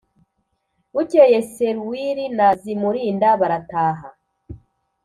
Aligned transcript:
bukeye 0.93 1.39
serwili 1.53 2.25
na 2.37 2.47
zimulinda 2.61 3.29
barataha 3.39 4.07